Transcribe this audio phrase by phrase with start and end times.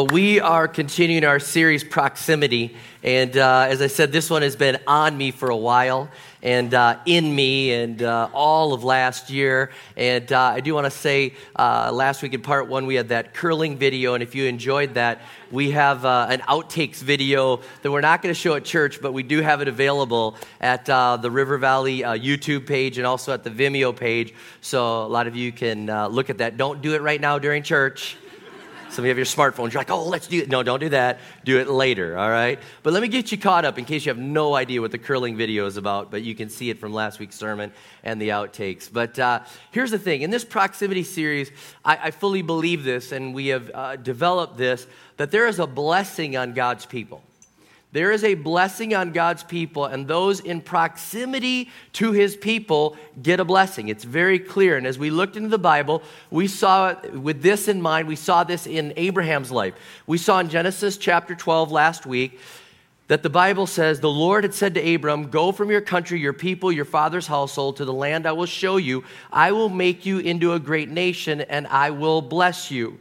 [0.00, 2.74] Well, we are continuing our series, Proximity.
[3.02, 6.08] And uh, as I said, this one has been on me for a while
[6.42, 9.72] and uh, in me and uh, all of last year.
[9.98, 13.08] And uh, I do want to say uh, last week in part one, we had
[13.10, 14.14] that curling video.
[14.14, 18.34] And if you enjoyed that, we have uh, an outtakes video that we're not going
[18.34, 22.66] to show at church, but we do have it available at the River Valley YouTube
[22.66, 24.32] page and also at the Vimeo page.
[24.62, 26.56] So a lot of you can look at that.
[26.56, 28.16] Don't do it right now during church.
[28.90, 29.72] Some of you have your smartphones.
[29.72, 30.48] You're like, oh, let's do it.
[30.48, 31.20] No, don't do that.
[31.44, 32.58] Do it later, all right?
[32.82, 34.98] But let me get you caught up in case you have no idea what the
[34.98, 38.30] curling video is about, but you can see it from last week's sermon and the
[38.30, 38.92] outtakes.
[38.92, 41.52] But uh, here's the thing in this proximity series,
[41.84, 44.86] I, I fully believe this, and we have uh, developed this,
[45.18, 47.22] that there is a blessing on God's people.
[47.92, 53.40] There is a blessing on God's people, and those in proximity to his people get
[53.40, 53.88] a blessing.
[53.88, 54.76] It's very clear.
[54.76, 58.44] And as we looked into the Bible, we saw, with this in mind, we saw
[58.44, 59.74] this in Abraham's life.
[60.06, 62.38] We saw in Genesis chapter 12 last week
[63.08, 66.32] that the Bible says, The Lord had said to Abram, Go from your country, your
[66.32, 69.02] people, your father's household to the land I will show you.
[69.32, 72.98] I will make you into a great nation, and I will bless you.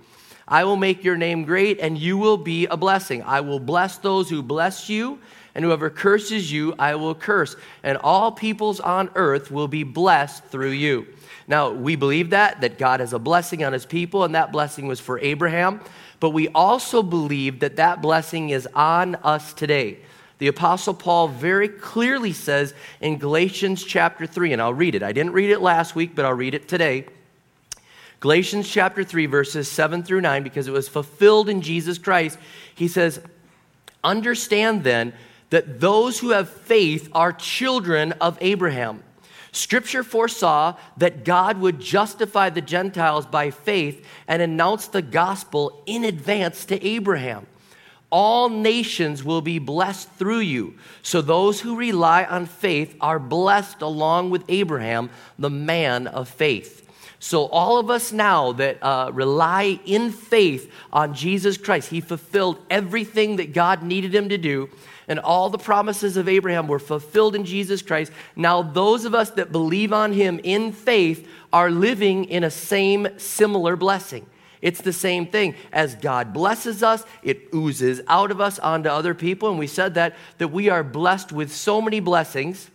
[0.50, 3.22] I will make your name great, and you will be a blessing.
[3.22, 5.20] I will bless those who bless you,
[5.54, 7.56] and whoever curses you, I will curse.
[7.84, 11.06] And all peoples on earth will be blessed through you.
[11.48, 14.88] Now, we believe that, that God has a blessing on his people, and that blessing
[14.88, 15.82] was for Abraham.
[16.20, 20.00] But we also believe that that blessing is on us today.
[20.40, 25.04] The Apostle Paul very clearly says in Galatians chapter 3, and I'll read it.
[25.04, 27.06] I didn't read it last week, but I'll read it today.
[28.20, 32.38] Galatians chapter 3, verses 7 through 9, because it was fulfilled in Jesus Christ,
[32.76, 33.22] he says,
[34.04, 35.14] Understand then
[35.50, 39.04] that those who have faith are children of Abraham.
[39.52, 46.04] Scripture foresaw that God would justify the Gentiles by faith and announce the gospel in
[46.04, 47.48] advance to Abraham.
[48.12, 50.76] All nations will be blessed through you.
[51.02, 56.89] So those who rely on faith are blessed along with Abraham, the man of faith.
[57.22, 62.58] So, all of us now that uh, rely in faith on Jesus Christ, He fulfilled
[62.70, 64.70] everything that God needed Him to do,
[65.10, 68.14] and all the promises of Abraham were fulfilled in Jesus Christ.
[68.38, 73.08] Now, those of us that believe on Him in faith are living in a same
[73.18, 74.26] similar blessing.
[74.62, 75.56] It's the same thing.
[75.74, 79.50] As God blesses us, it oozes out of us onto other people.
[79.50, 82.70] And we said that, that we are blessed with so many blessings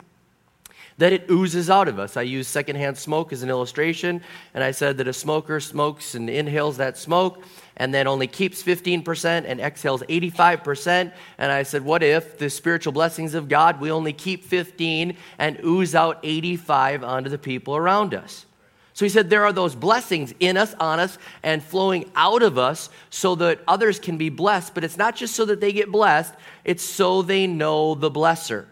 [0.99, 2.17] that it oozes out of us.
[2.17, 4.23] I use secondhand smoke as an illustration,
[4.55, 7.43] and I said that a smoker smokes and inhales that smoke
[7.77, 11.13] and then only keeps 15% and exhales 85%.
[11.39, 15.61] And I said, what if the spiritual blessings of God, we only keep 15 and
[15.65, 18.47] ooze out 85 onto the people around us?
[18.93, 22.59] So he said, there are those blessings in us, on us, and flowing out of
[22.59, 24.73] us so that others can be blessed.
[24.73, 26.33] But it's not just so that they get blessed,
[26.65, 28.67] it's so they know the blesser.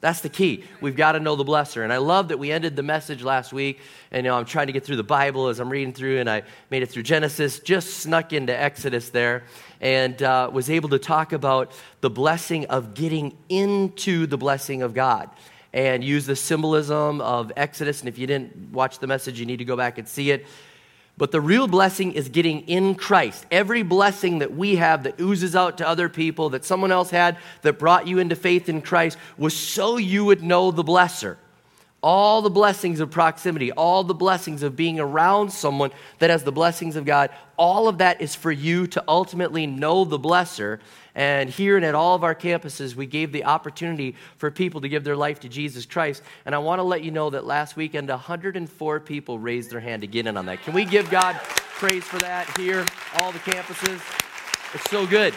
[0.00, 0.62] That's the key.
[0.80, 1.82] We've got to know the blesser.
[1.82, 3.80] And I love that we ended the message last week.
[4.12, 6.30] And you know, I'm trying to get through the Bible as I'm reading through, and
[6.30, 9.44] I made it through Genesis, just snuck into Exodus there,
[9.80, 14.94] and uh, was able to talk about the blessing of getting into the blessing of
[14.94, 15.30] God
[15.72, 18.00] and use the symbolism of Exodus.
[18.00, 20.46] And if you didn't watch the message, you need to go back and see it.
[21.18, 23.44] But the real blessing is getting in Christ.
[23.50, 27.36] Every blessing that we have that oozes out to other people, that someone else had,
[27.62, 31.36] that brought you into faith in Christ, was so you would know the blesser.
[32.02, 35.90] All the blessings of proximity, all the blessings of being around someone
[36.20, 40.04] that has the blessings of God, all of that is for you to ultimately know
[40.04, 40.78] the blesser
[41.18, 44.88] and here and at all of our campuses, we gave the opportunity for people to
[44.88, 46.22] give their life to Jesus Christ.
[46.46, 50.02] And I want to let you know that last weekend, 104 people raised their hand
[50.02, 50.62] to get in on that.
[50.62, 52.86] Can we give God praise for that here,
[53.18, 54.00] all the campuses?
[54.72, 55.34] It's so good.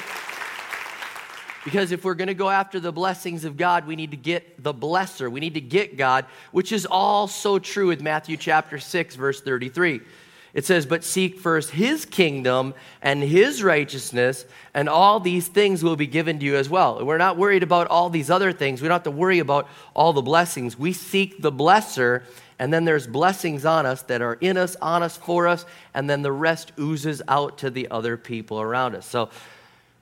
[1.63, 4.63] Because if we're going to go after the blessings of God, we need to get
[4.63, 5.31] the blesser.
[5.31, 9.42] We need to get God, which is all so true with Matthew chapter 6, verse
[9.42, 10.02] 33.
[10.54, 15.96] It says, But seek first his kingdom and his righteousness, and all these things will
[15.96, 17.06] be given to you as well.
[17.06, 18.81] We're not worried about all these other things.
[18.81, 20.78] We don't have to worry about all the blessings.
[20.78, 22.24] We seek the blesser,
[22.60, 26.10] and then there's blessings on us that are in us, on us, for us, and
[26.10, 29.06] then the rest oozes out to the other people around us.
[29.06, 29.30] So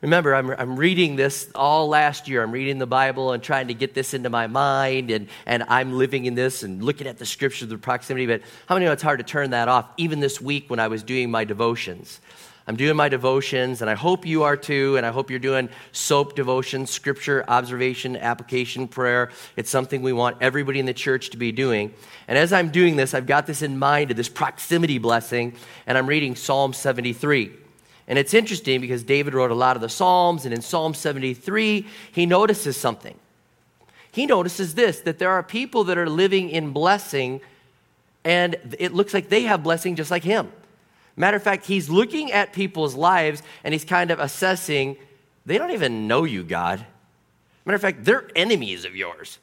[0.02, 2.42] Remember, I'm, I'm reading this all last year.
[2.42, 5.98] I'm reading the Bible and trying to get this into my mind, and, and I'm
[5.98, 8.26] living in this and looking at the scriptures, the proximity.
[8.26, 10.88] But how many know it's hard to turn that off, even this week when I
[10.88, 12.22] was doing my devotions?
[12.66, 15.68] I'm doing my devotions, and I hope you are too, and I hope you're doing
[15.92, 19.32] SOAP devotions, scripture, observation, application, prayer.
[19.58, 21.94] It's something we want everybody in the church to be doing.
[22.28, 25.56] And as I'm doing this, I've got this in mind, of this proximity blessing,
[25.88, 27.52] and I'm reading Psalm 73.
[28.10, 31.86] And it's interesting because David wrote a lot of the Psalms, and in Psalm 73,
[32.12, 33.16] he notices something.
[34.12, 37.40] He notices this that there are people that are living in blessing,
[38.26, 40.52] and it looks like they have blessing just like him.
[41.16, 44.96] Matter of fact, he's looking at people's lives and he's kind of assessing,
[45.46, 46.86] they don't even know you, God.
[47.66, 49.38] Matter of fact, they're enemies of yours.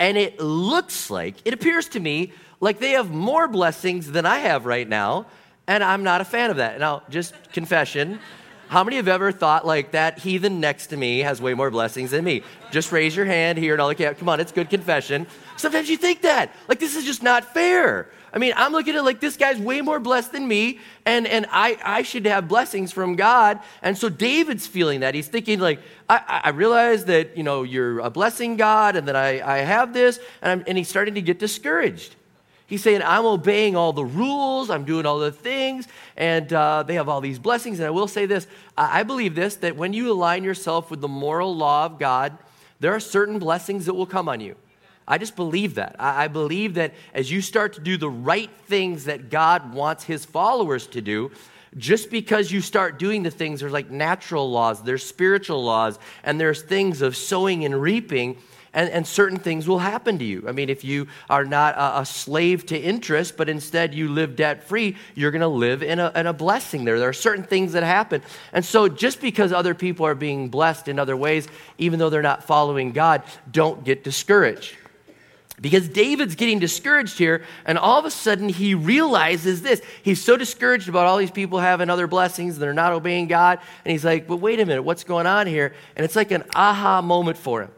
[0.00, 4.38] And it looks like, it appears to me, like they have more blessings than I
[4.38, 5.26] have right now
[5.70, 6.80] and I'm not a fan of that.
[6.80, 8.18] Now, just confession.
[8.66, 12.10] How many have ever thought like that heathen next to me has way more blessings
[12.10, 12.42] than me?
[12.72, 15.28] Just raise your hand here and I'll look at Come on, it's good confession.
[15.56, 16.52] Sometimes you think that.
[16.66, 18.10] Like, this is just not fair.
[18.32, 21.46] I mean, I'm looking at like this guy's way more blessed than me, and, and
[21.50, 23.60] I, I should have blessings from God.
[23.80, 25.14] And so David's feeling that.
[25.14, 29.16] He's thinking, like, I, I realize that, you know, you're a blessing God and that
[29.16, 32.16] I, I have this, and, I'm, and he's starting to get discouraged.
[32.70, 36.94] He's saying, I'm obeying all the rules, I'm doing all the things, and uh, they
[36.94, 37.80] have all these blessings.
[37.80, 38.46] And I will say this
[38.78, 42.38] I believe this that when you align yourself with the moral law of God,
[42.78, 44.54] there are certain blessings that will come on you.
[45.08, 45.96] I just believe that.
[45.98, 50.24] I believe that as you start to do the right things that God wants his
[50.24, 51.32] followers to do,
[51.76, 56.40] just because you start doing the things, there's like natural laws, there's spiritual laws, and
[56.40, 58.36] there's things of sowing and reaping
[58.72, 60.44] and, and certain things will happen to you.
[60.46, 64.36] I mean, if you are not a, a slave to interest, but instead you live
[64.36, 66.98] debt free, you're going to live in a, in a blessing there.
[66.98, 68.22] There are certain things that happen.
[68.52, 72.22] And so, just because other people are being blessed in other ways, even though they're
[72.22, 74.76] not following God, don't get discouraged.
[75.60, 79.82] Because David's getting discouraged here, and all of a sudden he realizes this.
[80.02, 83.92] He's so discouraged about all these people having other blessings, they're not obeying God, and
[83.92, 85.74] he's like, but wait a minute, what's going on here?
[85.96, 87.70] And it's like an aha moment for him.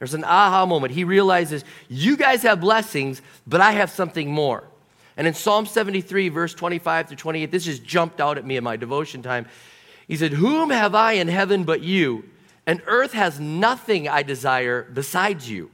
[0.00, 0.94] There's an aha moment.
[0.94, 4.64] He realizes, you guys have blessings, but I have something more.
[5.18, 8.64] And in Psalm 73, verse 25 through 28, this just jumped out at me in
[8.64, 9.46] my devotion time.
[10.08, 12.24] He said, Whom have I in heaven but you?
[12.66, 15.70] And earth has nothing I desire besides you.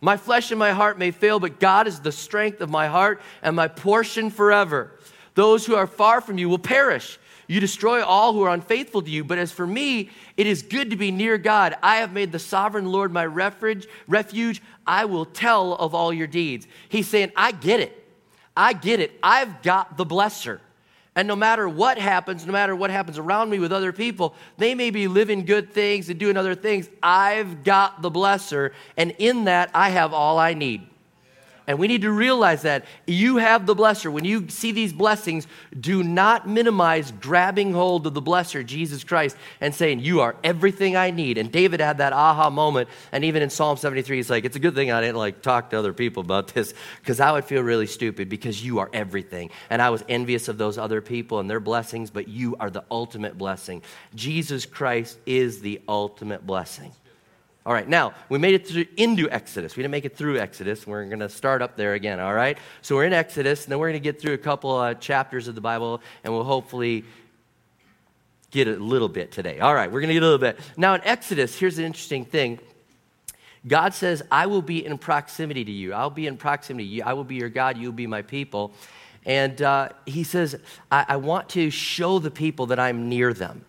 [0.00, 3.20] My flesh and my heart may fail, but God is the strength of my heart
[3.42, 4.92] and my portion forever.
[5.34, 7.18] Those who are far from you will perish.
[7.48, 9.24] You destroy all who are unfaithful to you.
[9.24, 11.76] But as for me, it is good to be near God.
[11.82, 13.88] I have made the sovereign Lord my refuge.
[14.06, 14.62] Refuge.
[14.86, 16.68] I will tell of all your deeds.
[16.90, 18.04] He's saying, I get it.
[18.54, 19.18] I get it.
[19.22, 20.60] I've got the blesser.
[21.14, 24.74] And no matter what happens, no matter what happens around me with other people, they
[24.74, 26.88] may be living good things and doing other things.
[27.02, 28.72] I've got the blesser.
[28.96, 30.86] And in that, I have all I need.
[31.68, 34.10] And we need to realize that you have the blesser.
[34.10, 35.46] When you see these blessings,
[35.78, 40.96] do not minimize grabbing hold of the blesser, Jesus Christ, and saying, You are everything
[40.96, 41.36] I need.
[41.36, 42.88] And David had that aha moment.
[43.12, 45.68] And even in Psalm 73, he's like, It's a good thing I didn't like talk
[45.70, 49.50] to other people about this because I would feel really stupid because you are everything.
[49.68, 52.84] And I was envious of those other people and their blessings, but you are the
[52.90, 53.82] ultimate blessing.
[54.14, 56.92] Jesus Christ is the ultimate blessing.
[57.68, 59.76] All right, now we made it through, into Exodus.
[59.76, 60.86] We didn't make it through Exodus.
[60.86, 62.56] We're going to start up there again, all right?
[62.80, 65.48] So we're in Exodus, and then we're going to get through a couple uh, chapters
[65.48, 67.04] of the Bible, and we'll hopefully
[68.50, 69.60] get a little bit today.
[69.60, 70.58] All right, we're going to get a little bit.
[70.78, 72.58] Now in Exodus, here's an interesting thing.
[73.66, 75.92] God says, I will be in proximity to you.
[75.92, 76.88] I'll be in proximity.
[76.88, 77.02] to you.
[77.02, 77.76] I will be your God.
[77.76, 78.72] You will be my people.
[79.26, 80.58] And uh, he says,
[80.90, 83.66] I-, I want to show the people that I'm near them.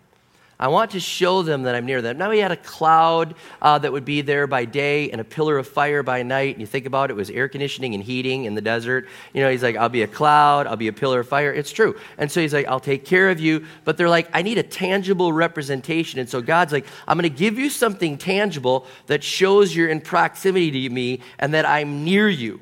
[0.62, 2.18] I want to show them that I'm near them.
[2.18, 5.58] Now, he had a cloud uh, that would be there by day and a pillar
[5.58, 6.56] of fire by night.
[6.56, 9.08] And you think about it, it was air conditioning and heating in the desert.
[9.34, 11.54] You know, he's like, I'll be a cloud, I'll be a pillar of fire.
[11.54, 11.98] It's true.
[12.18, 13.66] And so he's like, I'll take care of you.
[13.86, 16.20] But they're like, I need a tangible representation.
[16.20, 20.02] And so God's like, I'm going to give you something tangible that shows you're in
[20.02, 22.60] proximity to me and that I'm near you.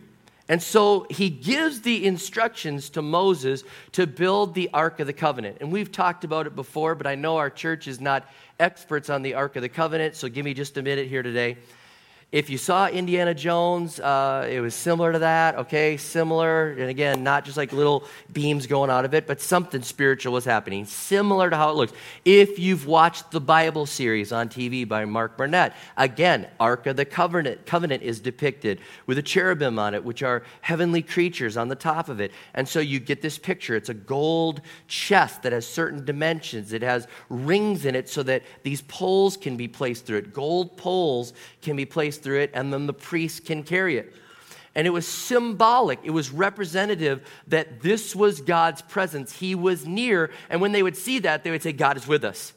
[0.49, 3.63] And so he gives the instructions to Moses
[3.93, 5.57] to build the Ark of the Covenant.
[5.59, 8.25] And we've talked about it before, but I know our church is not
[8.59, 11.57] experts on the Ark of the Covenant, so give me just a minute here today.
[12.29, 15.95] If you saw Indiana Jones, uh, it was similar to that, okay?
[15.95, 16.71] Similar.
[16.71, 18.03] And again, not just like little
[18.33, 21.93] beams going out of it, but something spiritual was happening, similar to how it looks.
[22.25, 27.05] If you've watched the Bible series on TV by Mark Burnett, again, Ark of the
[27.05, 31.75] Covenant, Covenant is depicted with a cherubim on it, which are heavenly creatures on the
[31.75, 32.33] top of it.
[32.53, 33.77] And so you get this picture.
[33.77, 38.43] It's a gold chest that has certain dimensions, it has rings in it so that
[38.63, 40.33] these poles can be placed through it.
[40.33, 41.31] Gold poles
[41.67, 44.13] can be placed through it, and then the priest can carry it.
[44.73, 49.33] And it was symbolic, it was representative that this was God's presence.
[49.33, 50.31] He was near.
[50.49, 52.53] And when they would see that, they would say, God is with us.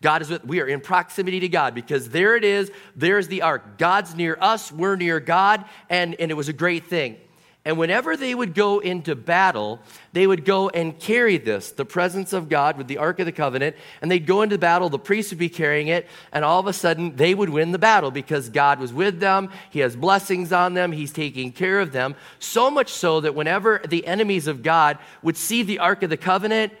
[0.00, 3.42] God is with, we are in proximity to God because there it is, there's the
[3.42, 3.78] ark.
[3.78, 7.18] God's near us, we're near God, and, and it was a great thing.
[7.64, 9.80] And whenever they would go into battle,
[10.12, 13.32] they would go and carry this, the presence of God with the Ark of the
[13.32, 16.66] Covenant, and they'd go into battle, the priest would be carrying it, and all of
[16.66, 20.52] a sudden they would win the battle because God was with them, He has blessings
[20.52, 22.16] on them, He's taking care of them.
[22.40, 26.16] So much so that whenever the enemies of God would see the Ark of the
[26.16, 26.72] Covenant,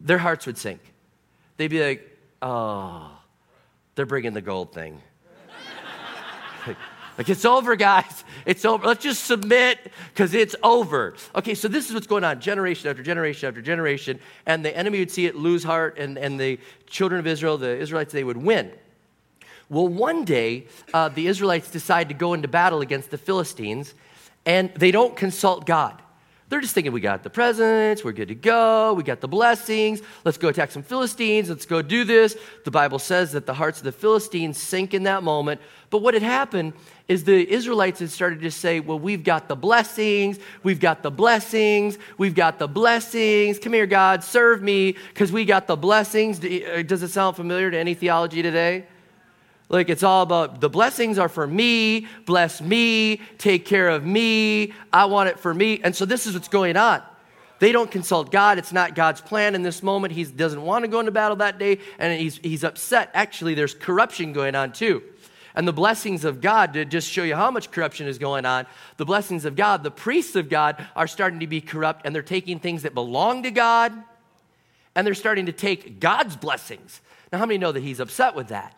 [0.00, 0.80] their hearts would sink.
[1.58, 3.10] They'd be like, oh,
[3.94, 5.02] they're bringing the gold thing.
[7.18, 8.24] Like, it's over, guys.
[8.46, 8.86] It's over.
[8.86, 11.14] Let's just submit because it's over.
[11.34, 14.18] Okay, so this is what's going on generation after generation after generation.
[14.46, 17.78] And the enemy would see it lose heart, and, and the children of Israel, the
[17.78, 18.72] Israelites, they would win.
[19.68, 23.94] Well, one day, uh, the Israelites decide to go into battle against the Philistines,
[24.44, 26.01] and they don't consult God.
[26.52, 30.02] They're just thinking, we got the presence, we're good to go, we got the blessings,
[30.22, 32.36] let's go attack some Philistines, let's go do this.
[32.66, 35.62] The Bible says that the hearts of the Philistines sink in that moment.
[35.88, 36.74] But what had happened
[37.08, 41.10] is the Israelites had started to say, well, we've got the blessings, we've got the
[41.10, 43.58] blessings, we've got the blessings.
[43.58, 46.38] Come here, God, serve me because we got the blessings.
[46.44, 48.84] Uh, does it sound familiar to any theology today?
[49.72, 54.74] Like it's all about the blessings are for me, bless me, take care of me,
[54.92, 55.80] I want it for me.
[55.82, 57.02] And so this is what's going on.
[57.58, 58.58] They don't consult God.
[58.58, 60.12] It's not God's plan in this moment.
[60.12, 63.10] He doesn't want to go into battle that day, and he's, he's upset.
[63.14, 65.02] Actually, there's corruption going on too.
[65.54, 68.66] And the blessings of God, to just show you how much corruption is going on,
[68.98, 72.22] the blessings of God, the priests of God are starting to be corrupt, and they're
[72.22, 73.92] taking things that belong to God,
[74.94, 77.00] and they're starting to take God's blessings.
[77.32, 78.76] Now, how many know that he's upset with that?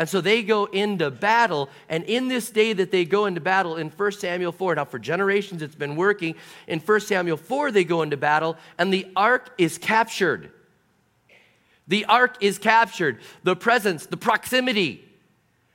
[0.00, 1.68] And so they go into battle.
[1.90, 4.98] And in this day that they go into battle in 1 Samuel 4, now for
[4.98, 6.36] generations it's been working.
[6.66, 10.52] In 1 Samuel 4, they go into battle, and the ark is captured.
[11.86, 13.18] The ark is captured.
[13.42, 15.04] The presence, the proximity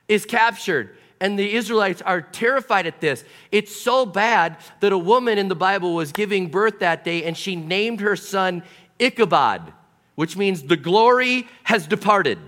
[0.07, 0.97] is captured.
[1.21, 3.23] And the Israelites are terrified at this.
[3.51, 7.37] It's so bad that a woman in the Bible was giving birth that day, and
[7.37, 8.63] she named her son
[8.97, 9.71] Ichabod,
[10.15, 12.39] which means the glory has departed.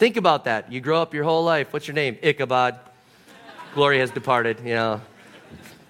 [0.00, 0.72] Think about that.
[0.72, 1.74] You grow up your whole life.
[1.74, 2.16] What's your name?
[2.22, 2.80] Ichabod.
[3.74, 5.02] Glory has departed, you know.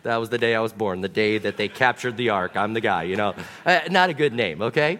[0.03, 2.57] That was the day I was born, the day that they captured the ark.
[2.57, 3.37] I'm the guy, you know.
[3.65, 4.99] Uh, not a good name, okay?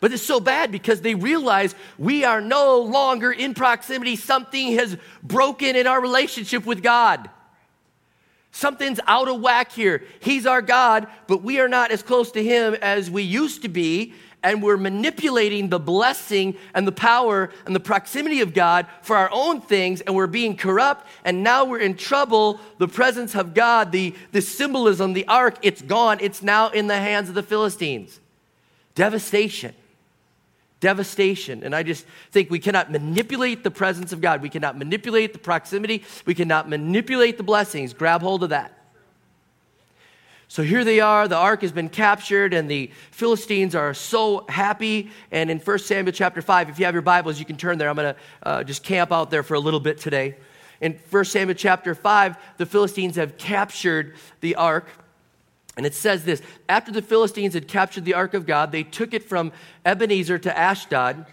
[0.00, 4.16] But it's so bad because they realize we are no longer in proximity.
[4.16, 7.28] Something has broken in our relationship with God.
[8.52, 10.02] Something's out of whack here.
[10.20, 13.68] He's our God, but we are not as close to Him as we used to
[13.68, 19.16] be and we're manipulating the blessing and the power and the proximity of God for
[19.16, 22.60] our own things, and we're being corrupt, and now we're in trouble.
[22.78, 26.18] The presence of God, the, the symbolism, the ark, it's gone.
[26.20, 28.20] It's now in the hands of the Philistines.
[28.94, 29.74] Devastation.
[30.80, 31.64] Devastation.
[31.64, 34.42] And I just think we cannot manipulate the presence of God.
[34.42, 36.04] We cannot manipulate the proximity.
[36.26, 37.94] We cannot manipulate the blessings.
[37.94, 38.83] Grab hold of that.
[40.54, 45.10] So here they are, the ark has been captured, and the Philistines are so happy.
[45.32, 47.88] And in 1 Samuel chapter 5, if you have your Bibles, you can turn there.
[47.88, 50.36] I'm going to uh, just camp out there for a little bit today.
[50.80, 54.86] In 1 Samuel chapter 5, the Philistines have captured the ark.
[55.76, 59.12] And it says this After the Philistines had captured the ark of God, they took
[59.12, 59.50] it from
[59.84, 61.26] Ebenezer to Ashdod,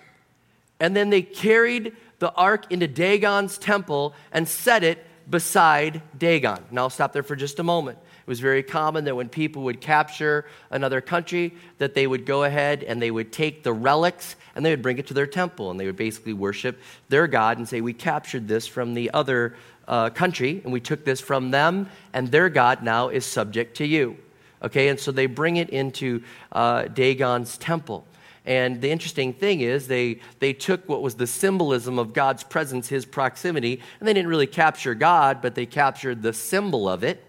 [0.79, 6.65] and then they carried the ark into Dagon's temple and set it beside Dagon.
[6.71, 7.99] Now I'll stop there for just a moment.
[8.31, 12.45] It was very common that when people would capture another country, that they would go
[12.45, 15.69] ahead and they would take the relics and they would bring it to their temple
[15.69, 19.57] and they would basically worship their God and say, We captured this from the other
[19.85, 23.85] uh, country and we took this from them and their God now is subject to
[23.85, 24.15] you.
[24.63, 26.23] Okay, and so they bring it into
[26.53, 28.07] uh, Dagon's temple.
[28.45, 32.87] And the interesting thing is, they, they took what was the symbolism of God's presence,
[32.87, 37.25] his proximity, and they didn't really capture God, but they captured the symbol of it,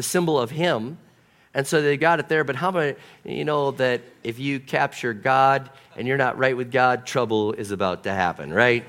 [0.00, 0.96] the symbol of him.
[1.52, 2.42] And so they got it there.
[2.42, 6.72] But how about, you know, that if you capture God and you're not right with
[6.72, 8.82] God, trouble is about to happen, right?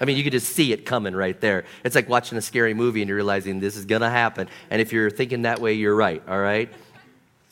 [0.00, 1.66] I mean, you could just see it coming right there.
[1.84, 4.48] It's like watching a scary movie and you're realizing this is going to happen.
[4.68, 6.68] And if you're thinking that way, you're right, all right?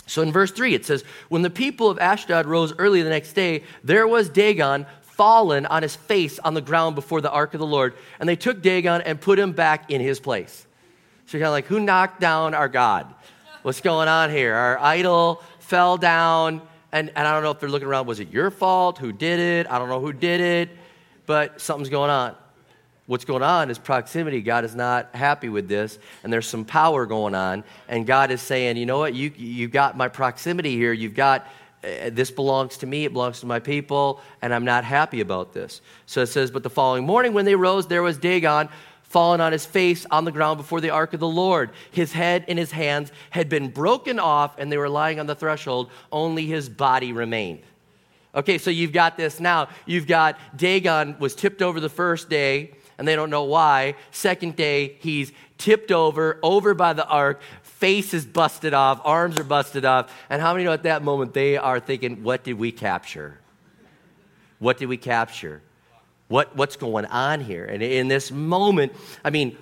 [0.07, 3.35] So in verse 3, it says, When the people of Ashdod rose early the next
[3.35, 7.61] day, there was Dagon fallen on his face on the ground before the ark of
[7.61, 7.95] the Lord.
[8.19, 10.67] And they took Dagon and put him back in his place.
[11.27, 13.15] So you're kind of like, Who knocked down our God?
[13.63, 14.55] What's going on here?
[14.55, 16.63] Our idol fell down.
[16.93, 18.99] And, and I don't know if they're looking around, was it your fault?
[18.99, 19.67] Who did it?
[19.69, 20.69] I don't know who did it,
[21.27, 22.37] but something's going on
[23.07, 24.41] what's going on is proximity.
[24.41, 27.65] God is not happy with this, and there's some power going on.
[27.89, 29.15] And God is saying, you know what?
[29.15, 30.93] You, you've got my proximity here.
[30.93, 31.47] You've got
[31.83, 35.53] uh, this belongs to me, it belongs to my people, and I'm not happy about
[35.53, 35.83] this.
[36.07, 38.71] So it says, But the following morning when they rose, there was Dagon
[39.15, 41.71] fallen on his face on the ground before the ark of the Lord.
[41.93, 45.37] His head and his hands had been broken off, and they were lying on the
[45.37, 45.89] threshold.
[46.11, 47.63] Only his body remained.
[48.35, 49.69] Okay, so you've got this now.
[49.87, 53.95] You've got Dagon was tipped over the first day and they don't know why.
[54.11, 59.45] Second day, he's tipped over, over by the ark, face is busted off, arms are
[59.45, 60.13] busted off.
[60.29, 63.39] And how many know at that moment they are thinking, what did we capture?
[64.59, 65.63] What did we capture?
[66.29, 67.65] What, what's going on here?
[67.65, 68.93] And in this moment,
[69.25, 69.57] I mean,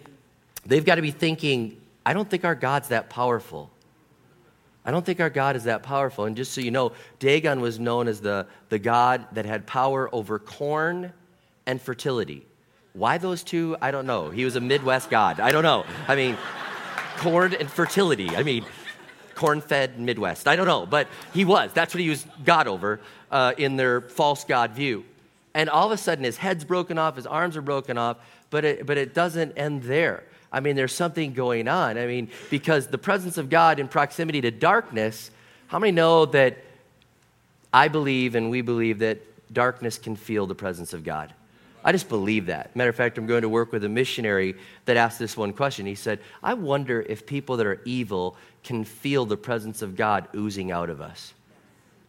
[0.64, 3.70] they've got to be thinking, I don't think our God's that powerful.
[4.84, 6.24] I don't think our God is that powerful.
[6.24, 10.12] And just so you know, Dagon was known as the, the God that had power
[10.12, 11.12] over corn
[11.66, 12.46] and fertility.
[12.92, 13.76] Why those two?
[13.80, 14.30] I don't know.
[14.30, 15.40] He was a Midwest god.
[15.40, 15.84] I don't know.
[16.08, 16.36] I mean,
[17.18, 18.30] corn and fertility.
[18.30, 18.66] I mean,
[19.34, 20.46] corn fed Midwest.
[20.46, 20.84] I don't know.
[20.84, 21.72] But he was.
[21.72, 23.00] That's what he was God over
[23.30, 25.04] uh, in their false God view.
[25.54, 28.16] And all of a sudden, his head's broken off, his arms are broken off,
[28.50, 30.24] but it, but it doesn't end there.
[30.50, 31.96] I mean, there's something going on.
[31.96, 35.30] I mean, because the presence of God in proximity to darkness,
[35.66, 36.58] how many know that
[37.72, 39.20] I believe and we believe that
[39.52, 41.32] darkness can feel the presence of God?
[41.84, 42.74] I just believe that.
[42.76, 44.54] Matter of fact, I'm going to work with a missionary
[44.84, 45.84] that asked this one question.
[45.84, 50.28] He said, I wonder if people that are evil can feel the presence of God
[50.34, 51.32] oozing out of us.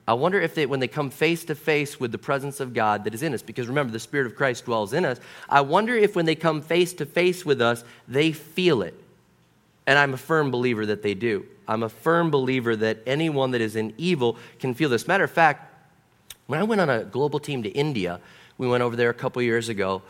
[0.07, 3.05] I wonder if they, when they come face to face with the presence of God
[3.05, 5.95] that is in us, because remember, the Spirit of Christ dwells in us, I wonder
[5.95, 8.99] if when they come face to face with us, they feel it.
[9.87, 11.45] And I'm a firm believer that they do.
[11.67, 15.07] I'm a firm believer that anyone that is in evil can feel this.
[15.07, 15.73] Matter of fact,
[16.47, 18.19] when I went on a global team to India,
[18.57, 20.01] we went over there a couple years ago.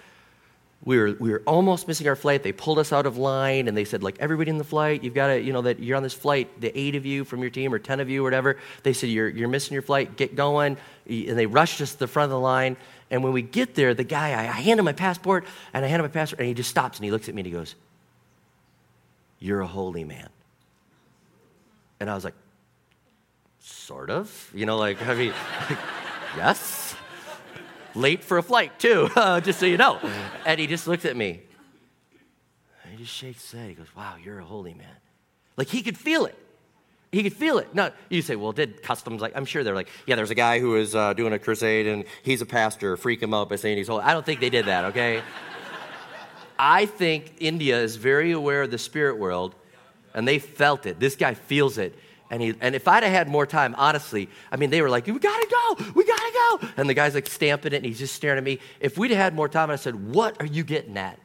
[0.86, 2.44] We were, we were almost missing our flight.
[2.44, 5.14] They pulled us out of line and they said, like, everybody in the flight, you've
[5.14, 7.50] got to, you know, that you're on this flight, the eight of you from your
[7.50, 8.58] team or 10 of you or whatever.
[8.84, 10.76] They said, you're, you're missing your flight, get going.
[11.08, 12.76] And they rushed us to the front of the line.
[13.10, 15.88] And when we get there, the guy, I, I hand him my passport and I
[15.88, 17.54] hand him my passport and he just stops and he looks at me and he
[17.54, 17.76] goes,
[19.40, 20.30] You're a holy man.
[22.00, 22.36] And I was like,
[23.62, 24.52] Sort of.
[24.54, 25.34] You know, like, I mean,
[25.70, 25.80] like,
[26.36, 26.83] yes
[27.96, 30.00] late for a flight too, uh, just so you know.
[30.46, 31.42] And he just looks at me.
[32.84, 33.70] And he just shakes his head.
[33.70, 34.88] He goes, Wow, you're a holy man.
[35.58, 36.38] Like he could feel it.
[37.12, 37.76] He could feel it.
[37.76, 39.34] No, you say, well, did customs like?
[39.36, 40.16] I'm sure they're like, yeah.
[40.16, 42.98] There's a guy who is uh, doing a crusade, and he's a pastor.
[42.98, 44.02] Freak him out by saying he's holy.
[44.02, 44.86] I don't think they did that.
[44.86, 45.22] Okay.
[46.58, 49.54] I think India is very aware of the spirit world,
[50.16, 51.00] and they felt it.
[51.00, 51.94] This guy feels it,
[52.34, 55.06] and, he, and if I'd have had more time, honestly, I mean, they were like,
[55.06, 56.68] we gotta go, we gotta go.
[56.78, 58.58] And the guy's like stamping it and he's just staring at me.
[58.80, 61.20] If we'd have had more time, I said, what are you getting at?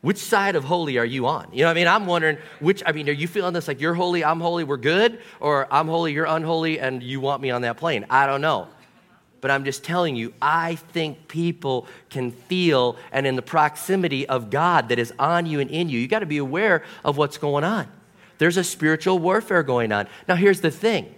[0.00, 1.48] Which side of holy are you on?
[1.52, 1.86] You know what I mean?
[1.86, 4.78] I'm wondering which, I mean, are you feeling this like you're holy, I'm holy, we're
[4.78, 5.20] good?
[5.38, 8.06] Or I'm holy, you're unholy, and you want me on that plane?
[8.08, 8.68] I don't know.
[9.42, 14.48] But I'm just telling you, I think people can feel and in the proximity of
[14.48, 17.36] God that is on you and in you, you got to be aware of what's
[17.36, 17.86] going on.
[18.38, 20.08] There's a spiritual warfare going on.
[20.26, 21.14] Now, here's the thing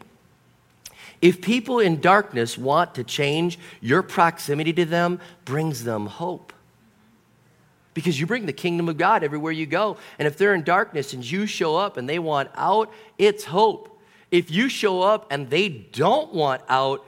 [1.21, 6.53] if people in darkness want to change, your proximity to them brings them hope.
[7.93, 9.99] Because you bring the kingdom of God everywhere you go.
[10.19, 14.01] And if they're in darkness and you show up and they want out, it's hope.
[14.31, 17.05] If you show up and they don't want out,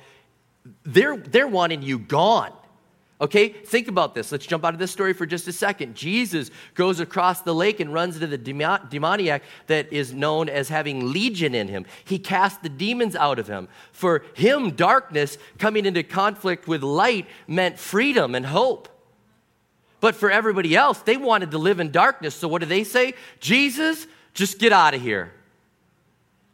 [0.84, 2.52] they're, they're wanting you gone.
[3.22, 4.32] Okay, think about this.
[4.32, 5.94] Let's jump out of this story for just a second.
[5.94, 11.12] Jesus goes across the lake and runs into the demoniac that is known as having
[11.12, 11.86] legion in him.
[12.04, 13.68] He casts the demons out of him.
[13.92, 18.88] For him, darkness coming into conflict with light meant freedom and hope.
[20.00, 22.34] But for everybody else, they wanted to live in darkness.
[22.34, 23.14] So what do they say?
[23.38, 25.32] Jesus, just get out of here.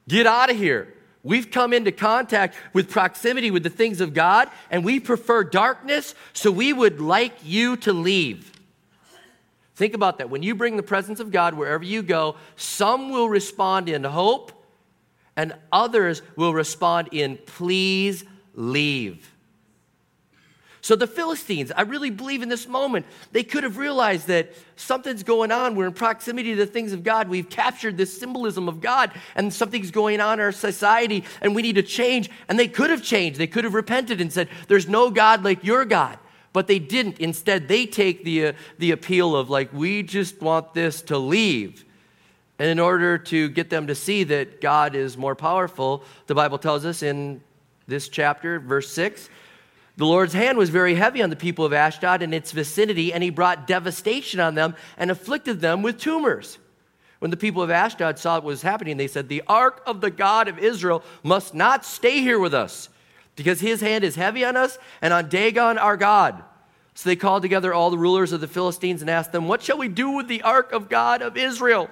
[0.06, 0.92] Get out of here.
[1.22, 6.14] We've come into contact with proximity with the things of God, and we prefer darkness,
[6.32, 8.52] so we would like you to leave.
[9.74, 10.30] Think about that.
[10.30, 14.52] When you bring the presence of God wherever you go, some will respond in hope,
[15.36, 19.32] and others will respond in please leave.
[20.88, 25.22] So the Philistines, I really believe in this moment, they could have realized that something's
[25.22, 25.74] going on.
[25.74, 27.28] We're in proximity to the things of God.
[27.28, 31.60] We've captured this symbolism of God, and something's going on in our society, and we
[31.60, 32.30] need to change.
[32.48, 33.38] And they could have changed.
[33.38, 36.18] They could have repented and said, There's no God like your God.
[36.54, 37.18] But they didn't.
[37.18, 41.84] Instead, they take the, uh, the appeal of, like, we just want this to leave.
[42.58, 46.56] And in order to get them to see that God is more powerful, the Bible
[46.56, 47.42] tells us in
[47.86, 49.28] this chapter, verse 6,
[49.98, 53.20] the Lord's hand was very heavy on the people of Ashdod and its vicinity, and
[53.20, 56.58] he brought devastation on them and afflicted them with tumors.
[57.18, 60.12] When the people of Ashdod saw what was happening, they said, The ark of the
[60.12, 62.88] God of Israel must not stay here with us,
[63.34, 66.44] because his hand is heavy on us and on Dagon our God.
[66.94, 69.78] So they called together all the rulers of the Philistines and asked them, What shall
[69.78, 71.90] we do with the ark of God of Israel?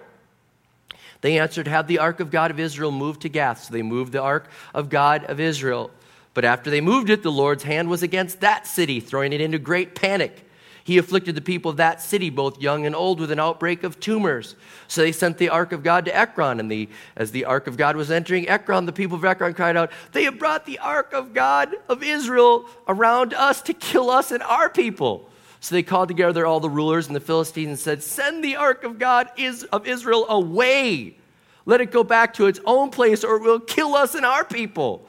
[1.22, 3.64] They answered, Have the ark of God of Israel moved to Gath.
[3.64, 5.90] So they moved the ark of God of Israel.
[6.36, 9.58] But after they moved it, the Lord's hand was against that city, throwing it into
[9.58, 10.46] great panic.
[10.84, 13.98] He afflicted the people of that city, both young and old, with an outbreak of
[14.00, 14.54] tumors.
[14.86, 16.60] So they sent the ark of God to Ekron.
[16.60, 19.78] And the, as the ark of God was entering Ekron, the people of Ekron cried
[19.78, 24.30] out, They have brought the ark of God of Israel around us to kill us
[24.30, 25.30] and our people.
[25.60, 28.84] So they called together all the rulers and the Philistines and said, Send the ark
[28.84, 31.16] of God is, of Israel away.
[31.64, 34.44] Let it go back to its own place, or it will kill us and our
[34.44, 35.08] people.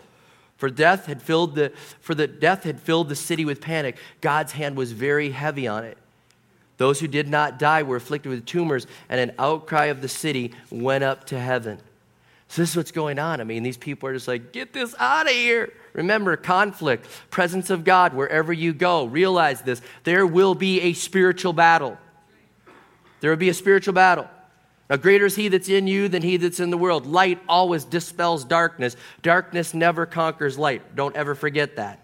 [0.57, 3.97] For death had filled the, for the death had filled the city with panic.
[4.21, 5.97] God's hand was very heavy on it.
[6.77, 10.53] Those who did not die were afflicted with tumors, and an outcry of the city
[10.69, 11.79] went up to heaven.
[12.49, 13.41] So this is what's going on.
[13.41, 15.73] I mean, these people are just like, get this out of here.
[15.93, 19.05] Remember, conflict, presence of God wherever you go.
[19.05, 19.81] Realize this.
[20.03, 21.97] There will be a spiritual battle.
[23.19, 24.29] There will be a spiritual battle.
[24.89, 27.05] Now, greater is he that's in you than he that's in the world.
[27.05, 28.95] Light always dispels darkness.
[29.21, 30.95] Darkness never conquers light.
[30.95, 31.99] Don't ever forget that.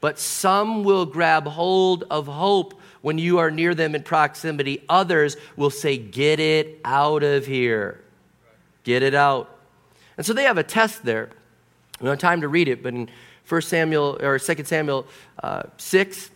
[0.00, 4.84] But some will grab hold of hope when you are near them in proximity.
[4.88, 8.02] Others will say, Get it out of here.
[8.84, 9.56] Get it out.
[10.16, 11.30] And so they have a test there.
[12.00, 13.08] We don't have time to read it, but in
[13.48, 15.06] 1 Samuel or 2 Samuel
[15.42, 16.30] uh, 6,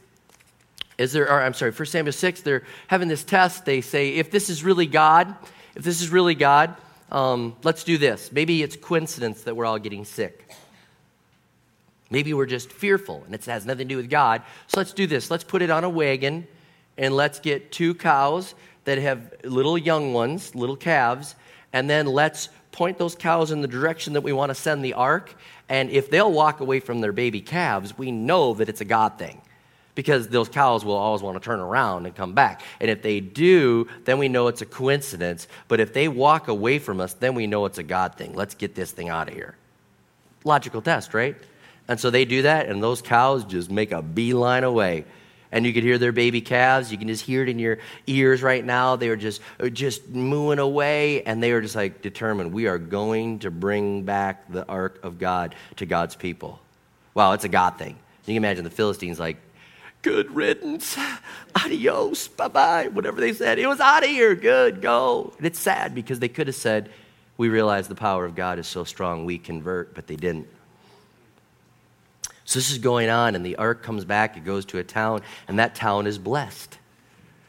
[0.98, 3.64] is there, or I'm sorry, 1 Samuel 6, they're having this test.
[3.64, 5.34] They say, if this is really God,
[5.74, 6.76] if this is really God,
[7.10, 8.32] um, let's do this.
[8.32, 10.48] Maybe it's coincidence that we're all getting sick.
[12.10, 14.42] Maybe we're just fearful and it has nothing to do with God.
[14.68, 15.30] So let's do this.
[15.30, 16.46] Let's put it on a wagon
[16.96, 21.34] and let's get two cows that have little young ones, little calves,
[21.72, 24.94] and then let's point those cows in the direction that we want to send the
[24.94, 25.34] ark.
[25.68, 29.18] And if they'll walk away from their baby calves, we know that it's a God
[29.18, 29.40] thing
[29.94, 32.62] because those cows will always want to turn around and come back.
[32.80, 35.46] And if they do, then we know it's a coincidence.
[35.68, 38.34] But if they walk away from us, then we know it's a God thing.
[38.34, 39.54] Let's get this thing out of here.
[40.44, 41.36] Logical test, right?
[41.86, 45.04] And so they do that, and those cows just make a beeline away.
[45.52, 46.90] And you could hear their baby calves.
[46.90, 47.78] You can just hear it in your
[48.08, 48.96] ears right now.
[48.96, 52.78] They were just, uh, just mooing away, and they were just like determined we are
[52.78, 56.58] going to bring back the ark of God to God's people.
[57.14, 57.96] Wow, it's a God thing.
[58.26, 59.36] You can imagine the Philistines like,
[60.04, 60.96] good riddance,
[61.56, 63.58] adios, bye bye, whatever they said.
[63.58, 65.32] It was out of here, good, go.
[65.38, 66.90] And it's sad because they could have said,
[67.36, 70.46] We realize the power of God is so strong, we convert, but they didn't.
[72.44, 75.22] So this is going on, and the ark comes back, it goes to a town,
[75.48, 76.78] and that town is blessed.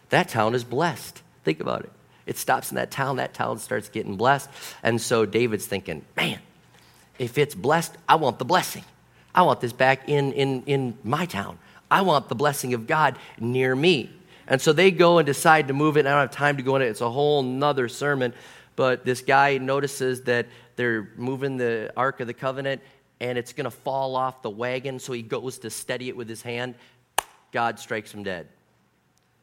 [0.10, 1.22] That town is blessed.
[1.44, 1.92] Think about it.
[2.26, 4.50] It stops in that town, that town starts getting blessed.
[4.82, 6.40] And so David's thinking, man,
[7.20, 8.86] if it's blessed, I want the blessing.
[9.36, 11.60] I want this back in, in, in my town.
[11.90, 14.12] I want the blessing of God near me.
[14.48, 16.06] And so they go and decide to move it.
[16.06, 16.92] I don't have time to go into it.
[16.92, 18.34] It's a whole nother sermon.
[18.76, 22.82] But this guy notices that they're moving the Ark of the Covenant
[23.20, 25.00] and it's going to fall off the wagon.
[25.00, 26.76] So he goes to steady it with his hand.
[27.52, 28.48] God strikes him dead.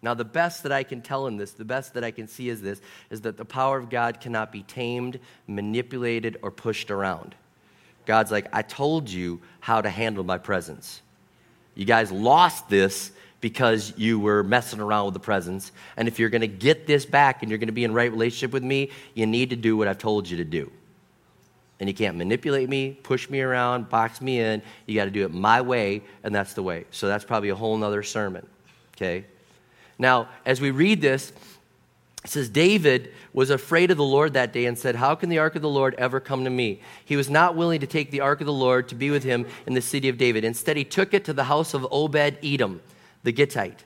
[0.02, 2.48] Now, the best that I can tell in this, the best that I can see
[2.48, 7.36] is this, is that the power of God cannot be tamed, manipulated, or pushed around.
[8.04, 11.02] God's like, I told you how to handle my presence.
[11.74, 15.72] You guys lost this because you were messing around with the presence.
[15.96, 18.10] And if you're going to get this back and you're going to be in right
[18.10, 20.70] relationship with me, you need to do what I've told you to do.
[21.80, 24.62] And you can't manipulate me, push me around, box me in.
[24.86, 26.84] You got to do it my way, and that's the way.
[26.92, 28.46] So that's probably a whole nother sermon.
[28.94, 29.24] Okay?
[29.98, 31.32] Now, as we read this,
[32.24, 35.38] It says, David was afraid of the Lord that day and said, How can the
[35.38, 36.80] ark of the Lord ever come to me?
[37.04, 39.44] He was not willing to take the ark of the Lord to be with him
[39.66, 40.44] in the city of David.
[40.44, 42.80] Instead, he took it to the house of Obed Edom,
[43.24, 43.84] the Gittite.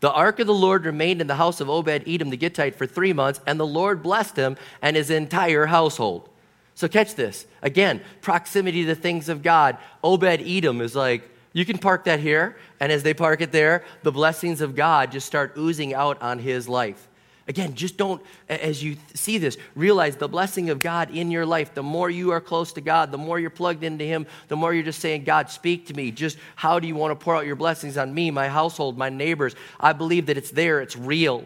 [0.00, 2.86] The ark of the Lord remained in the house of Obed Edom, the Gittite, for
[2.86, 6.28] three months, and the Lord blessed him and his entire household.
[6.74, 7.46] So, catch this.
[7.62, 9.76] Again, proximity to the things of God.
[10.02, 13.84] Obed Edom is like, you can park that here, and as they park it there,
[14.02, 17.06] the blessings of God just start oozing out on his life.
[17.50, 21.74] Again, just don't, as you see this, realize the blessing of God in your life.
[21.74, 24.72] The more you are close to God, the more you're plugged into Him, the more
[24.72, 26.12] you're just saying, God, speak to me.
[26.12, 29.08] Just how do you want to pour out your blessings on me, my household, my
[29.08, 29.56] neighbors?
[29.80, 31.44] I believe that it's there, it's real.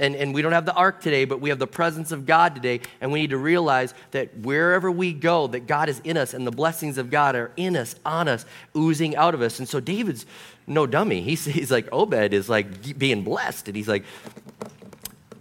[0.00, 2.56] And, and we don't have the ark today, but we have the presence of God
[2.56, 2.80] today.
[3.00, 6.44] And we need to realize that wherever we go, that God is in us and
[6.44, 8.44] the blessings of God are in us, on us,
[8.76, 9.60] oozing out of us.
[9.60, 10.26] And so David's
[10.66, 11.20] no dummy.
[11.20, 13.68] He's, he's like, Obed is like being blessed.
[13.68, 14.02] And he's like,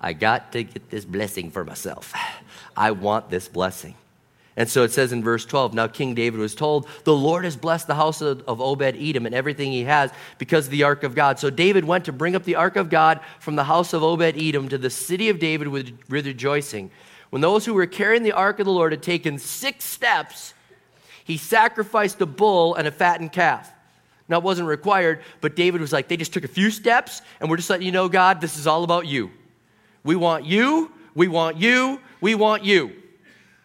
[0.03, 2.13] I got to get this blessing for myself.
[2.75, 3.95] I want this blessing.
[4.55, 7.55] And so it says in verse 12 Now King David was told, The Lord has
[7.55, 11.15] blessed the house of, Obed Edom and everything he has because of the ark of
[11.15, 11.39] God.
[11.39, 14.37] So David went to bring up the ark of God from the house of Obed
[14.37, 16.91] Edom to the city of David with, with rejoicing.
[17.29, 20.53] When those who were carrying the ark of the Lord had taken six steps,
[21.23, 23.71] he sacrificed a bull and a fattened calf.
[24.27, 27.49] Now, it wasn't required, but David was like, They just took a few steps, and
[27.49, 29.31] we're just letting you know, God, this is all about you.
[30.03, 32.93] We want you, we want you, we want you.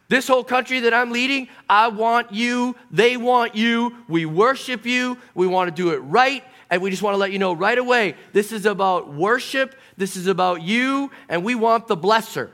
[0.08, 5.18] This whole country that I'm leading, I want you, they want you, we worship you,
[5.34, 7.76] we want to do it right, and we just want to let you know right
[7.76, 12.50] away this is about worship, this is about you, and we want the blesser.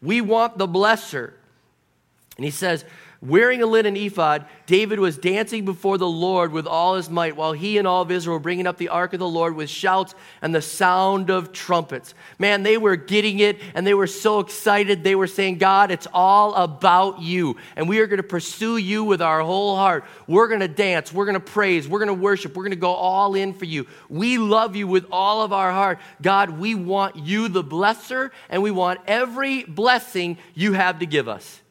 [0.00, 1.32] We want the blesser.
[2.36, 2.84] And he says,
[3.20, 7.52] Wearing a linen ephod, David was dancing before the Lord with all his might, while
[7.52, 10.14] he and all of Israel were bringing up the ark of the Lord with shouts
[10.40, 12.14] and the sound of trumpets.
[12.38, 15.02] Man, they were getting it and they were so excited.
[15.02, 17.56] They were saying, God, it's all about you.
[17.74, 20.04] And we are going to pursue you with our whole heart.
[20.28, 21.12] We're going to dance.
[21.12, 21.88] We're going to praise.
[21.88, 22.56] We're going to worship.
[22.56, 23.88] We're going to go all in for you.
[24.08, 25.98] We love you with all of our heart.
[26.22, 31.26] God, we want you, the blesser, and we want every blessing you have to give
[31.26, 31.62] us.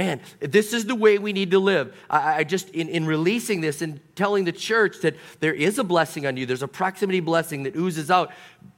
[0.00, 1.94] Man, this is the way we need to live.
[2.08, 5.84] I, I, just, in, in releasing this and telling the church that there is a
[5.84, 8.32] blessing on you, there's a proximity blessing that oozes out,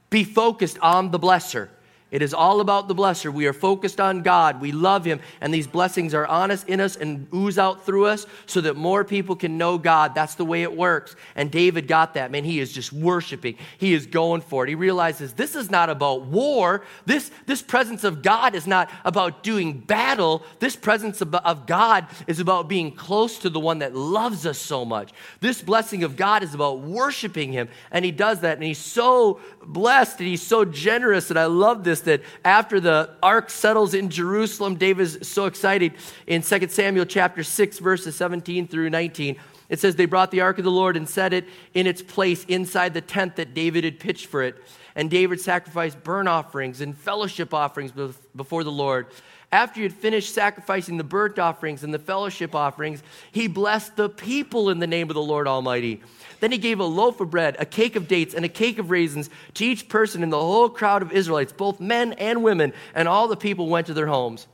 [0.09, 1.69] be focused on the blesser.
[2.13, 3.33] It is all about the blesser.
[3.33, 4.61] We are focused on God.
[4.61, 5.19] We love Him.
[5.41, 8.75] And these blessings are on us, in us, and ooze out through us so that
[8.75, 10.13] more people can know God.
[10.13, 11.15] That's the way it works.
[11.35, 12.29] And David got that.
[12.29, 13.57] Man, he is just worshiping.
[13.79, 14.69] He is going for it.
[14.69, 16.83] He realizes this is not about war.
[17.07, 20.43] This, this presence of God is not about doing battle.
[20.59, 24.59] This presence of, of God is about being close to the one that loves us
[24.59, 25.11] so much.
[25.39, 27.69] This blessing of God is about worshiping Him.
[27.89, 28.57] And He does that.
[28.57, 31.31] And He's so blessed and He's so generous.
[31.31, 35.93] And I love this that after the ark settles in Jerusalem, David is so excited.
[36.27, 39.37] In 2 Samuel chapter 6, verses 17 through 19,
[39.69, 42.45] it says, They brought the ark of the Lord and set it in its place
[42.45, 44.55] inside the tent that David had pitched for it.
[44.95, 47.91] And David sacrificed burnt offerings and fellowship offerings
[48.35, 49.07] before the Lord.
[49.51, 54.09] After he had finished sacrificing the burnt offerings and the fellowship offerings, he blessed the
[54.09, 56.01] people in the name of the Lord Almighty.
[56.39, 58.89] Then he gave a loaf of bread, a cake of dates, and a cake of
[58.89, 63.07] raisins to each person in the whole crowd of Israelites, both men and women, and
[63.07, 64.47] all the people went to their homes.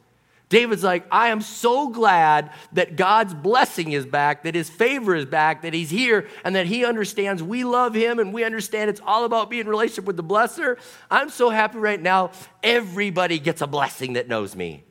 [0.49, 5.25] David's like, I am so glad that God's blessing is back, that his favor is
[5.25, 9.01] back, that he's here, and that he understands we love him and we understand it's
[9.05, 10.79] all about being in relationship with the blesser.
[11.11, 12.31] I'm so happy right now.
[12.63, 14.83] Everybody gets a blessing that knows me.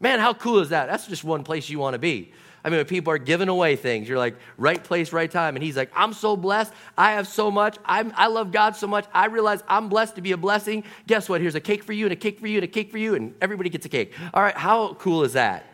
[0.00, 0.88] Man, how cool is that?
[0.88, 2.32] That's just one place you want to be.
[2.64, 5.56] I mean, when people are giving away things, you're like, right place, right time.
[5.56, 6.72] And he's like, I'm so blessed.
[6.96, 7.78] I have so much.
[7.84, 9.06] I'm, I love God so much.
[9.14, 10.84] I realize I'm blessed to be a blessing.
[11.06, 11.40] Guess what?
[11.40, 13.14] Here's a cake for you, and a cake for you, and a cake for you,
[13.14, 14.12] and everybody gets a cake.
[14.34, 15.64] All right, how cool is that?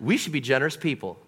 [0.00, 1.18] We should be generous people.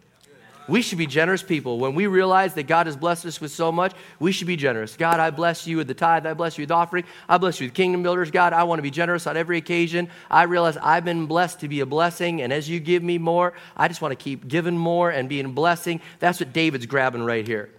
[0.68, 1.78] We should be generous people.
[1.78, 4.96] When we realize that God has blessed us with so much, we should be generous.
[4.96, 6.26] God, I bless you with the tithe.
[6.26, 7.04] I bless you with the offering.
[7.28, 8.30] I bless you with kingdom builders.
[8.30, 10.10] God, I want to be generous on every occasion.
[10.30, 12.42] I realize I've been blessed to be a blessing.
[12.42, 15.46] And as you give me more, I just want to keep giving more and being
[15.46, 16.02] a blessing.
[16.18, 17.70] That's what David's grabbing right here.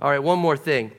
[0.00, 0.92] All right, one more thing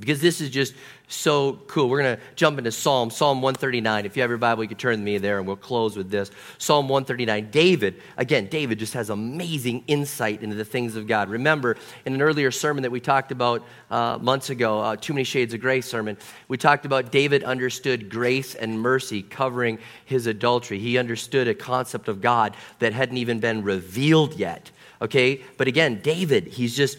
[0.00, 0.74] because this is just
[1.06, 1.88] so cool.
[1.88, 4.06] We're going to jump into Psalm, Psalm 139.
[4.06, 6.10] If you have your Bible, you can turn to me there and we'll close with
[6.10, 6.30] this.
[6.58, 7.50] Psalm 139.
[7.50, 11.28] David, again, David just has amazing insight into the things of God.
[11.28, 15.24] Remember, in an earlier sermon that we talked about uh, months ago, uh, Too Many
[15.24, 16.16] Shades of Grace sermon,
[16.48, 20.80] we talked about David understood grace and mercy covering his adultery.
[20.80, 24.70] He understood a concept of God that hadn't even been revealed yet
[25.04, 25.42] okay?
[25.56, 26.98] But again, David, he's just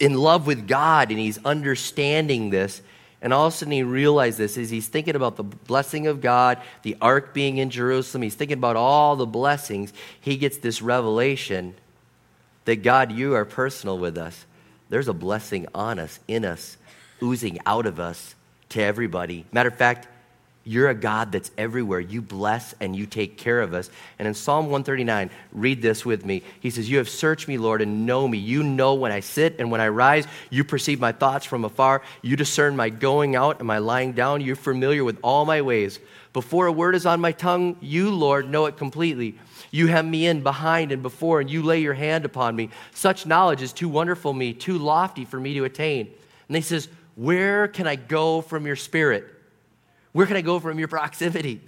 [0.00, 2.82] in love with God and he's understanding this.
[3.22, 6.22] And all of a sudden, he realized this as he's thinking about the blessing of
[6.22, 8.22] God, the ark being in Jerusalem.
[8.22, 9.92] He's thinking about all the blessings.
[10.20, 11.74] He gets this revelation
[12.64, 14.46] that God, you are personal with us.
[14.88, 16.78] There's a blessing on us, in us,
[17.22, 18.34] oozing out of us
[18.70, 19.44] to everybody.
[19.52, 20.08] Matter of fact,
[20.62, 22.00] you're a God that's everywhere.
[22.00, 23.90] You bless and you take care of us.
[24.18, 26.42] And in Psalm 139, read this with me.
[26.60, 28.36] He says, You have searched me, Lord, and know me.
[28.36, 30.26] You know when I sit and when I rise.
[30.50, 32.02] You perceive my thoughts from afar.
[32.20, 34.42] You discern my going out and my lying down.
[34.42, 35.98] You're familiar with all my ways.
[36.34, 39.38] Before a word is on my tongue, you, Lord, know it completely.
[39.70, 42.68] You hem me in behind and before, and you lay your hand upon me.
[42.92, 46.12] Such knowledge is too wonderful me, too lofty for me to attain.
[46.48, 49.39] And he says, Where can I go from your spirit?
[50.12, 51.60] Where can I go from your proximity?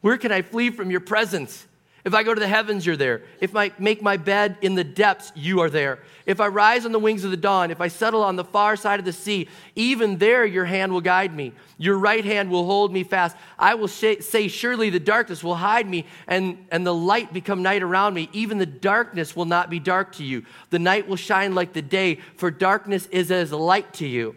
[0.00, 1.66] Where can I flee from your presence?
[2.04, 3.22] If I go to the heavens, you're there.
[3.40, 5.98] If I make my bed in the depths, you are there.
[6.26, 8.76] If I rise on the wings of the dawn, if I settle on the far
[8.76, 11.52] side of the sea, even there your hand will guide me.
[11.76, 13.36] Your right hand will hold me fast.
[13.58, 17.82] I will say, Surely the darkness will hide me, and, and the light become night
[17.82, 18.30] around me.
[18.32, 20.44] Even the darkness will not be dark to you.
[20.70, 24.36] The night will shine like the day, for darkness is as light to you.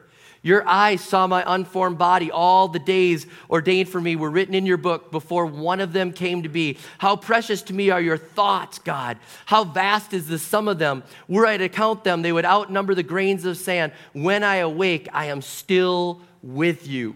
[0.43, 2.31] Your eyes saw my unformed body.
[2.31, 6.11] All the days ordained for me were written in your book before one of them
[6.11, 6.79] came to be.
[6.97, 9.19] How precious to me are your thoughts, God.
[9.45, 11.03] How vast is the sum of them.
[11.27, 13.91] Were I to count them, they would outnumber the grains of sand.
[14.13, 17.15] When I awake, I am still with you.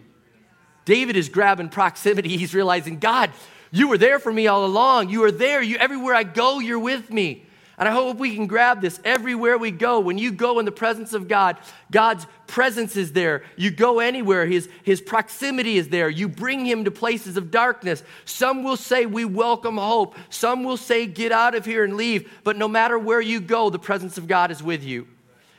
[0.86, 2.30] David is grabbing proximity.
[2.38, 3.32] He's realizing, God,
[3.72, 5.10] you were there for me all along.
[5.10, 5.64] You are there.
[5.64, 7.46] You everywhere I go, you're with me.
[7.78, 10.00] And I hope we can grab this everywhere we go.
[10.00, 11.58] When you go in the presence of God,
[11.92, 13.44] God's presence is there.
[13.58, 16.10] You go anywhere, His, His proximity is there.
[16.10, 18.02] You bring Him to places of darkness.
[18.24, 20.16] Some will say, We welcome hope.
[20.30, 22.32] Some will say, Get out of here and leave.
[22.46, 25.08] But no matter where you go, the presence of God is with you.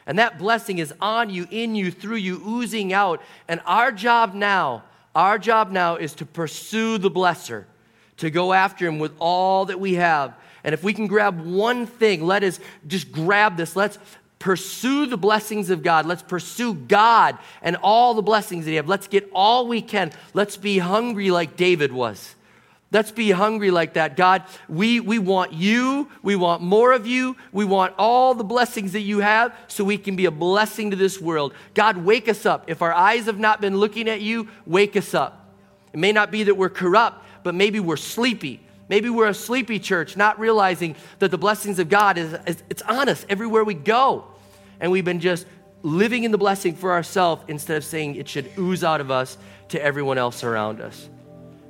[0.07, 3.20] And that blessing is on you, in you, through you, oozing out.
[3.46, 7.66] And our job now, our job now is to pursue the blesser,
[8.18, 10.35] to go after Him with all that we have
[10.66, 13.76] and if we can grab one thing, let us just grab this.
[13.76, 14.00] Let's
[14.40, 16.07] pursue the blessings of God.
[16.07, 18.85] Let's pursue God and all the blessings that He has.
[18.85, 20.11] Let's get all we can.
[20.35, 22.35] Let's be hungry like David was.
[22.90, 24.16] Let's be hungry like that.
[24.16, 26.09] God, we, we want you.
[26.24, 27.37] We want more of you.
[27.52, 30.96] We want all the blessings that you have so we can be a blessing to
[30.96, 31.55] this world.
[31.74, 32.64] God, wake us up.
[32.68, 35.48] If our eyes have not been looking at you, wake us up.
[35.92, 38.65] It may not be that we're corrupt, but maybe we're sleepy.
[38.88, 42.83] Maybe we're a sleepy church, not realizing that the blessings of God is, is it's
[42.83, 44.27] on us everywhere we go.
[44.79, 45.46] And we've been just
[45.83, 49.38] living in the blessing for ourselves instead of saying it should ooze out of us
[49.68, 51.09] to everyone else around us.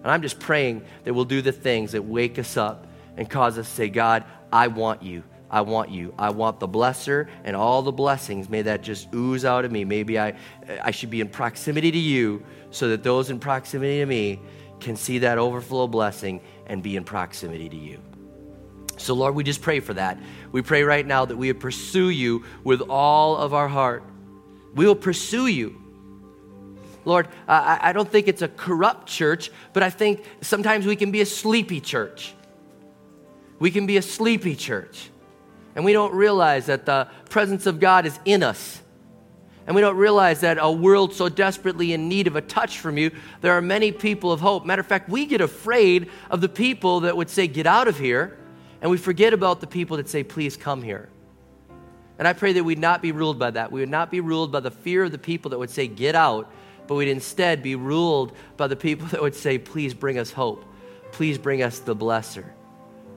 [0.02, 3.58] And I'm just praying that we'll do the things that wake us up and cause
[3.58, 5.22] us to say, God, I want you.
[5.50, 6.12] I want you.
[6.18, 8.48] I want the blesser and all the blessings.
[8.48, 9.84] May that just ooze out of me.
[9.84, 10.34] Maybe I,
[10.82, 14.40] I should be in proximity to you so that those in proximity to me
[14.80, 18.00] can see that overflow blessing and be in proximity to you.
[18.98, 20.18] So, Lord, we just pray for that.
[20.52, 24.02] We pray right now that we would pursue you with all of our heart.
[24.74, 25.80] We will pursue you.
[27.04, 31.12] Lord, I, I don't think it's a corrupt church, but I think sometimes we can
[31.12, 32.34] be a sleepy church.
[33.58, 35.10] We can be a sleepy church.
[35.76, 38.82] And we don't realize that the presence of God is in us
[39.66, 42.96] and we don't realize that a world so desperately in need of a touch from
[42.96, 44.64] you, there are many people of hope.
[44.64, 47.98] Matter of fact, we get afraid of the people that would say, Get out of
[47.98, 48.38] here,
[48.80, 51.08] and we forget about the people that say, Please come here.
[52.18, 53.72] And I pray that we'd not be ruled by that.
[53.72, 56.14] We would not be ruled by the fear of the people that would say, Get
[56.14, 56.50] out,
[56.86, 60.64] but we'd instead be ruled by the people that would say, Please bring us hope.
[61.10, 62.44] Please bring us the blesser.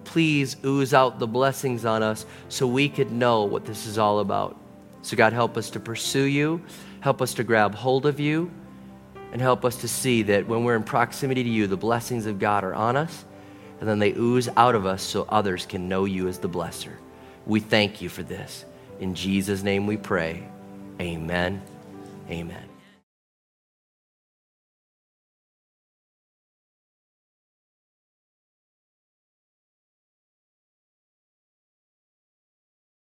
[0.03, 4.19] Please ooze out the blessings on us so we could know what this is all
[4.19, 4.59] about.
[5.01, 6.61] So, God, help us to pursue you,
[6.99, 8.51] help us to grab hold of you,
[9.31, 12.39] and help us to see that when we're in proximity to you, the blessings of
[12.39, 13.25] God are on us,
[13.79, 16.93] and then they ooze out of us so others can know you as the blesser.
[17.45, 18.65] We thank you for this.
[18.99, 20.47] In Jesus' name we pray.
[20.99, 21.61] Amen.
[22.29, 22.68] Amen.